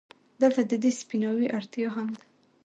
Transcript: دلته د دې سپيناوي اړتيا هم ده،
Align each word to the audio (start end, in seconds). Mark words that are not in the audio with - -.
دلته 0.41 0.61
د 0.71 0.73
دې 0.83 0.91
سپيناوي 0.99 1.47
اړتيا 1.57 1.87
هم 1.95 2.07
ده، 2.17 2.23